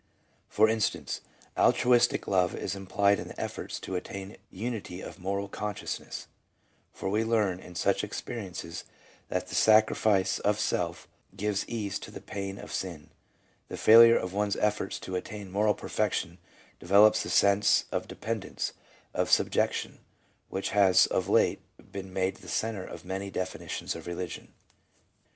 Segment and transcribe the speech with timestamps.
[0.49, 1.21] For instance,
[1.55, 6.25] altruistic love is implied in the efforts to attain unity of moral consciousness,
[6.91, 8.83] for we learn in such experi ences
[9.27, 13.11] that the" sacrifice of self" gives ease to the pain of sin;
[13.67, 16.39] the failure of one's efforts to attain moral perfection
[16.79, 18.73] develops the sense of dependence,
[19.13, 19.99] of subjection,
[20.49, 21.61] which has of late
[21.91, 24.51] been made the centre of many definitions of religion.